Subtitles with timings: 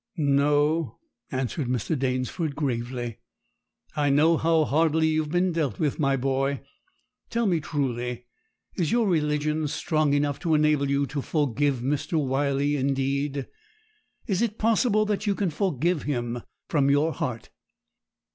[0.17, 0.97] 'No,'
[1.31, 1.95] answered Mr.
[1.95, 3.19] Danesford gravely;
[3.95, 6.61] 'I know how hardly you have been dealt with, my boy.
[7.29, 8.25] Tell me truly,
[8.73, 12.13] is your religion strong enough to enable you to forgive Mr.
[12.19, 13.45] Wyley indeed?
[14.25, 17.51] Is it possible that you can forgive him from your heart?'